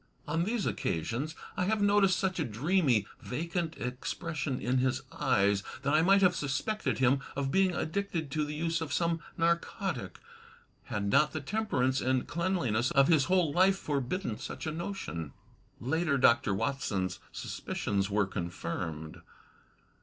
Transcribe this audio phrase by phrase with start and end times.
[0.27, 5.93] On these occasions I have noticed such a dreamy, vacant expression in his eyes, that
[5.93, 10.17] I might have suspected him of being addicted to the use of some narcotic,
[10.85, 15.33] had not the temperance and cleanliness of his whole life forbidden such a notion.
[15.79, 16.51] Later, Dr.
[16.55, 19.21] Watson's suspicions were confirmed.